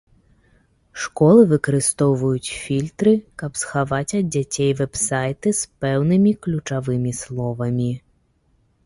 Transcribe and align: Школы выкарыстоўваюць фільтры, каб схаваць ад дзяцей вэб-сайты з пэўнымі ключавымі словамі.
Школы 1.01 1.41
выкарыстоўваюць 1.51 2.55
фільтры, 2.61 3.13
каб 3.41 3.51
схаваць 3.63 4.15
ад 4.21 4.25
дзяцей 4.37 4.71
вэб-сайты 4.79 5.49
з 5.59 5.85
пэўнымі 5.85 6.31
ключавымі 6.47 7.11
словамі. 7.21 7.91